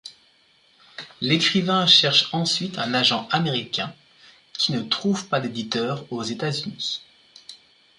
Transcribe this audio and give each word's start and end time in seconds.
L'écrivain 1.21 1.85
cherche 1.85 2.33
ensuite 2.33 2.79
un 2.79 2.95
agent 2.95 3.27
américain, 3.29 3.93
qui 4.53 4.71
ne 4.71 4.81
trouve 4.81 5.27
pas 5.27 5.39
d'éditeur 5.39 6.11
aux 6.11 6.23
États-Unis. 6.23 7.03